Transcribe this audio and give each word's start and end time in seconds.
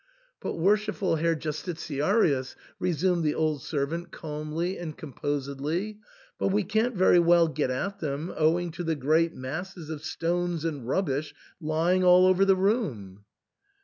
""But, 0.41 0.55
worshipful 0.55 1.17
Herr 1.17 1.35
Justitiarius," 1.35 2.55
resumed 2.79 3.23
the 3.23 3.35
old 3.35 3.61
servant 3.61 4.09
calmly 4.11 4.79
and 4.79 4.97
composedly," 4.97 5.99
but 6.39 6.47
we 6.47 6.63
can't 6.63 6.95
very 6.95 7.19
well 7.19 7.47
get 7.47 7.69
at 7.69 7.99
them 7.99 8.33
owing 8.35 8.71
to 8.71 8.83
the 8.83 8.95
great 8.95 9.35
masses 9.35 9.91
of 9.91 10.03
stones 10.03 10.65
and 10.65 10.87
rubbisti 10.87 11.33
lying 11.61 12.03
all 12.03 12.25
over 12.25 12.45
the 12.45 12.55
room." 12.55 13.25